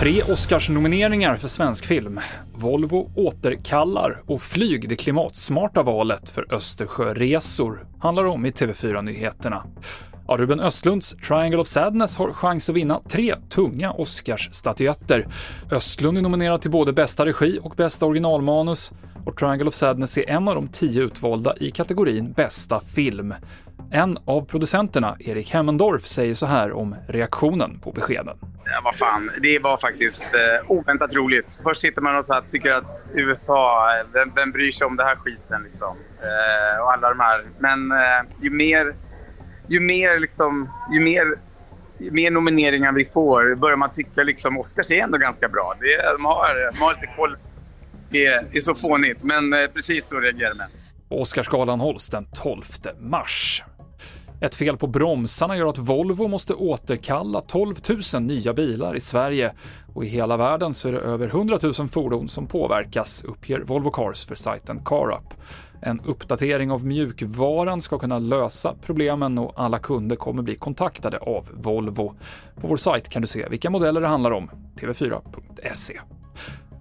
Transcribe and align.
Tre 0.00 0.22
Oscarsnomineringar 0.22 1.36
för 1.36 1.48
svensk 1.48 1.86
film. 1.86 2.20
Volvo 2.54 3.10
återkallar 3.16 4.22
och 4.26 4.42
flyg 4.42 4.88
det 4.88 4.96
klimatsmarta 4.96 5.82
valet 5.82 6.30
för 6.30 6.54
Östersjöresor, 6.54 7.84
handlar 8.00 8.24
om 8.24 8.46
i 8.46 8.50
TV4-nyheterna. 8.50 9.64
Ja, 10.30 10.36
Ruben 10.36 10.60
Östlunds 10.60 11.16
Triangle 11.16 11.58
of 11.58 11.66
Sadness 11.66 12.16
har 12.16 12.32
chans 12.32 12.70
att 12.70 12.76
vinna 12.76 13.00
tre 13.08 13.34
tunga 13.48 13.90
Oscarsstatyetter. 13.90 15.26
Östlund 15.72 16.18
är 16.18 16.22
nominerad 16.22 16.62
till 16.62 16.70
både 16.70 16.92
bästa 16.92 17.26
regi 17.26 17.58
och 17.62 17.74
bästa 17.76 18.06
originalmanus 18.06 18.92
och 19.26 19.36
Triangle 19.36 19.68
of 19.68 19.74
Sadness 19.74 20.18
är 20.18 20.30
en 20.30 20.48
av 20.48 20.54
de 20.54 20.68
tio 20.68 21.02
utvalda 21.02 21.54
i 21.56 21.70
kategorin 21.70 22.32
bästa 22.32 22.80
film. 22.80 23.34
En 23.92 24.16
av 24.24 24.44
producenterna, 24.44 25.16
Erik 25.20 25.50
Hemmendorf, 25.50 26.06
säger 26.06 26.34
så 26.34 26.46
här 26.46 26.72
om 26.72 26.94
reaktionen 27.08 27.80
på 27.80 27.92
beskeden. 27.92 28.38
Ja, 28.64 28.80
vad 28.84 28.96
fan, 28.96 29.30
det 29.42 29.58
var 29.58 29.76
faktiskt 29.76 30.34
eh, 30.34 30.70
oväntat 30.70 31.14
roligt. 31.14 31.60
Först 31.62 31.80
sitter 31.80 32.02
man 32.02 32.18
och 32.18 32.26
så 32.26 32.32
här, 32.34 32.42
tycker 32.48 32.72
att 32.72 33.02
USA, 33.14 33.90
eh, 33.98 34.06
vem, 34.12 34.32
vem 34.34 34.52
bryr 34.52 34.72
sig 34.72 34.86
om 34.86 34.96
den 34.96 35.06
här 35.06 35.16
skiten 35.16 35.62
liksom? 35.62 35.96
Eh, 36.22 36.82
och 36.82 36.92
alla 36.92 37.08
de 37.08 37.20
här. 37.20 37.44
Men 37.58 37.92
eh, 37.92 38.42
ju 38.42 38.50
mer, 38.50 38.94
ju 39.70 39.80
mer 39.80 40.20
liksom, 40.20 40.70
ju 40.92 41.00
mer, 41.00 41.24
ju 41.98 42.10
mer 42.10 42.30
nomineringar 42.30 42.92
vi 42.92 43.04
får 43.04 43.54
börjar 43.54 43.76
man 43.76 43.90
tycka 43.94 44.22
liksom 44.22 44.58
Oscars 44.58 44.90
är 44.90 45.02
ändå 45.02 45.18
ganska 45.18 45.48
bra. 45.48 45.74
Det, 45.80 46.16
de, 46.18 46.24
har, 46.24 46.72
de 46.72 46.78
har 46.78 46.94
lite 46.94 47.12
koll. 47.16 47.36
Det 48.10 48.26
är, 48.26 48.44
det 48.52 48.58
är 48.58 48.62
så 48.62 48.74
fånigt, 48.74 49.22
men 49.22 49.52
eh, 49.52 49.66
precis 49.74 50.06
så 50.06 50.20
reagerar 50.20 50.54
man. 50.54 50.66
Oscarsgalan 51.08 51.80
hålls 51.80 52.08
den 52.08 52.26
12 52.32 52.62
mars. 53.00 53.64
Ett 54.40 54.54
fel 54.54 54.76
på 54.76 54.86
bromsarna 54.86 55.56
gör 55.56 55.66
att 55.66 55.78
Volvo 55.78 56.28
måste 56.28 56.54
återkalla 56.54 57.40
12 57.40 57.74
000 58.14 58.22
nya 58.22 58.52
bilar 58.52 58.96
i 58.96 59.00
Sverige 59.00 59.52
och 59.94 60.04
i 60.04 60.08
hela 60.08 60.36
världen 60.36 60.74
så 60.74 60.88
är 60.88 60.92
det 60.92 60.98
över 60.98 61.28
100 61.28 61.58
000 61.62 61.88
fordon 61.88 62.28
som 62.28 62.46
påverkas, 62.46 63.24
uppger 63.24 63.60
Volvo 63.60 63.90
Cars 63.90 64.26
för 64.26 64.34
sajten 64.34 64.84
CarUp. 64.84 65.34
En 65.82 66.00
uppdatering 66.00 66.70
av 66.70 66.86
mjukvaran 66.86 67.82
ska 67.82 67.98
kunna 67.98 68.18
lösa 68.18 68.74
problemen 68.82 69.38
och 69.38 69.52
alla 69.56 69.78
kunder 69.78 70.16
kommer 70.16 70.42
bli 70.42 70.54
kontaktade 70.56 71.18
av 71.18 71.48
Volvo. 71.52 72.14
På 72.60 72.66
vår 72.66 72.76
sajt 72.76 73.08
kan 73.08 73.22
du 73.22 73.28
se 73.28 73.48
vilka 73.48 73.70
modeller 73.70 74.00
det 74.00 74.08
handlar 74.08 74.30
om, 74.30 74.50
tv4.se. 74.80 76.00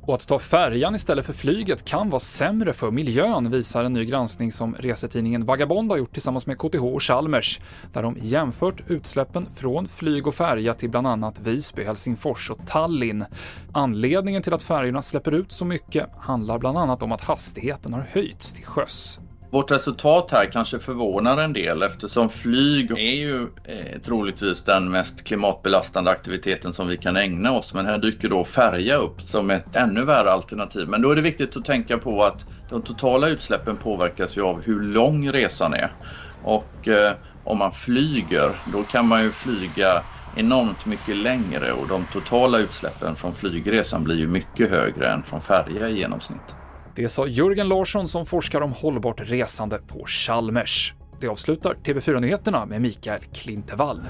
Och 0.09 0.15
att 0.15 0.27
ta 0.27 0.39
färjan 0.39 0.95
istället 0.95 1.25
för 1.25 1.33
flyget 1.33 1.85
kan 1.85 2.09
vara 2.09 2.19
sämre 2.19 2.73
för 2.73 2.91
miljön 2.91 3.51
visar 3.51 3.83
en 3.83 3.93
ny 3.93 4.05
granskning 4.05 4.51
som 4.51 4.75
resetidningen 4.75 5.45
Vagabond 5.45 5.91
har 5.91 5.97
gjort 5.97 6.13
tillsammans 6.13 6.47
med 6.47 6.57
KTH 6.57 6.83
och 6.83 7.03
Chalmers, 7.03 7.59
där 7.93 8.03
de 8.03 8.17
jämfört 8.21 8.83
utsläppen 8.87 9.47
från 9.55 9.87
flyg 9.87 10.27
och 10.27 10.35
färja 10.35 10.73
till 10.73 10.89
bland 10.89 11.07
annat 11.07 11.39
Visby, 11.39 11.83
Helsingfors 11.83 12.51
och 12.51 12.67
Tallinn. 12.67 13.25
Anledningen 13.71 14.41
till 14.41 14.53
att 14.53 14.63
färjorna 14.63 15.01
släpper 15.01 15.31
ut 15.31 15.51
så 15.51 15.65
mycket 15.65 16.09
handlar 16.17 16.59
bland 16.59 16.77
annat 16.77 17.03
om 17.03 17.11
att 17.11 17.21
hastigheten 17.21 17.93
har 17.93 18.07
höjts 18.11 18.53
till 18.53 18.65
sjöss. 18.65 19.19
Vårt 19.51 19.71
resultat 19.71 20.31
här 20.31 20.51
kanske 20.51 20.79
förvånar 20.79 21.37
en 21.37 21.53
del 21.53 21.81
eftersom 21.83 22.29
flyg 22.29 22.91
är 22.91 23.15
ju 23.15 23.47
eh, 23.63 24.01
troligtvis 24.01 24.63
den 24.63 24.91
mest 24.91 25.23
klimatbelastande 25.23 26.11
aktiviteten 26.11 26.73
som 26.73 26.87
vi 26.87 26.97
kan 26.97 27.15
ägna 27.17 27.51
oss. 27.51 27.73
Men 27.73 27.85
här 27.85 27.97
dyker 27.97 28.29
då 28.29 28.43
färja 28.43 28.95
upp 28.95 29.21
som 29.21 29.49
ett 29.49 29.75
ännu 29.75 30.05
värre 30.05 30.31
alternativ. 30.31 30.87
Men 30.87 31.01
då 31.01 31.11
är 31.11 31.15
det 31.15 31.21
viktigt 31.21 31.57
att 31.57 31.65
tänka 31.65 31.97
på 31.97 32.23
att 32.23 32.45
de 32.65 32.83
totala 32.83 33.29
utsläppen 33.29 33.77
påverkas 33.77 34.37
ju 34.37 34.41
av 34.41 34.61
hur 34.61 34.79
lång 34.83 35.31
resan 35.31 35.73
är. 35.73 35.95
Och 36.41 36.87
eh, 36.87 37.13
om 37.43 37.57
man 37.57 37.71
flyger, 37.71 38.61
då 38.65 38.83
kan 38.83 39.07
man 39.07 39.23
ju 39.23 39.31
flyga 39.31 40.05
enormt 40.31 40.85
mycket 40.85 41.15
längre 41.15 41.73
och 41.73 41.87
de 41.87 42.07
totala 42.09 42.59
utsläppen 42.59 43.15
från 43.15 43.33
flygresan 43.33 44.03
blir 44.03 44.15
ju 44.15 44.27
mycket 44.27 44.69
högre 44.71 45.11
än 45.11 45.23
från 45.23 45.41
färja 45.41 45.89
i 45.89 45.97
genomsnitt. 45.97 46.55
Det 46.95 47.09
sa 47.09 47.27
Jörgen 47.27 47.67
Larsson 47.67 48.07
som 48.07 48.25
forskar 48.25 48.61
om 48.61 48.73
hållbart 48.73 49.21
resande 49.21 49.79
på 49.87 50.05
Chalmers. 50.05 50.93
Det 51.21 51.27
avslutar 51.27 51.73
TV4-nyheterna 51.83 52.65
med 52.65 52.81
Mikael 52.81 53.21
Klintevall. 53.33 54.01